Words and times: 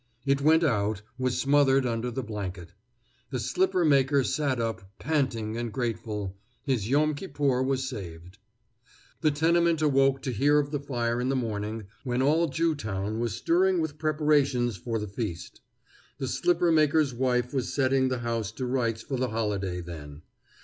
It 0.25 0.41
went 0.41 0.63
out, 0.63 1.03
was 1.19 1.37
smothered 1.39 1.85
under 1.85 2.09
the 2.09 2.23
blanket. 2.23 2.73
The 3.29 3.37
slipper 3.39 3.85
maker 3.85 4.23
sat 4.23 4.59
up, 4.59 4.89
panting 4.97 5.55
and 5.57 5.71
grateful. 5.71 6.35
His 6.63 6.89
Yom 6.89 7.13
Kippur 7.13 7.61
was 7.61 7.87
saved. 7.87 8.39
The 9.21 9.29
tenement 9.29 9.79
awoke 9.79 10.23
to 10.23 10.31
hear 10.31 10.57
of 10.57 10.71
the 10.71 10.79
fire 10.79 11.21
in 11.21 11.29
the 11.29 11.35
morning, 11.35 11.83
when 12.03 12.23
all 12.23 12.47
Jewtown 12.49 13.19
was 13.19 13.35
stirring 13.35 13.79
with 13.79 13.99
preparations 13.99 14.75
for 14.75 14.97
the 14.97 15.07
feast. 15.07 15.61
The 16.17 16.27
slipper 16.27 16.71
maker's 16.71 17.13
wife 17.13 17.53
was 17.53 17.71
setting 17.71 18.07
the 18.07 18.17
house 18.25 18.51
to 18.53 18.65
rights 18.65 19.03
for 19.03 19.17
the 19.17 19.29
holiday 19.29 19.81
then. 19.81 20.23